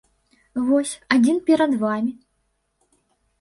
Вось, 0.69 0.93
адзін 1.17 1.37
перад 1.51 1.77
вамі! 1.85 2.11